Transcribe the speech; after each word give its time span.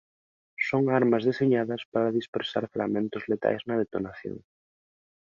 Son 0.67 0.83
armas 0.99 1.23
deseñadas 1.29 1.81
para 1.91 2.15
dispersar 2.19 2.63
fragmentos 2.75 3.23
letais 3.31 3.61
na 3.67 3.79
detonación. 3.83 4.37